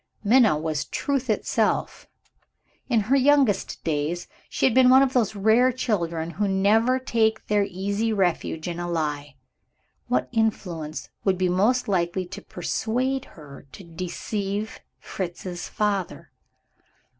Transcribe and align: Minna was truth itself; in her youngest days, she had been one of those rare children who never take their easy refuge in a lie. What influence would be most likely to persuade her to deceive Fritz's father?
Minna 0.23 0.57
was 0.57 0.85
truth 0.85 1.29
itself; 1.29 2.07
in 2.89 3.01
her 3.01 3.15
youngest 3.15 3.83
days, 3.83 4.27
she 4.49 4.65
had 4.65 4.73
been 4.73 4.89
one 4.89 5.03
of 5.03 5.13
those 5.13 5.35
rare 5.35 5.71
children 5.71 6.31
who 6.31 6.47
never 6.47 6.97
take 6.97 7.45
their 7.45 7.65
easy 7.65 8.11
refuge 8.11 8.67
in 8.67 8.79
a 8.79 8.89
lie. 8.89 9.35
What 10.07 10.27
influence 10.31 11.09
would 11.23 11.37
be 11.37 11.49
most 11.49 11.87
likely 11.87 12.25
to 12.29 12.41
persuade 12.41 13.25
her 13.37 13.67
to 13.73 13.83
deceive 13.83 14.79
Fritz's 14.99 15.69
father? 15.69 16.31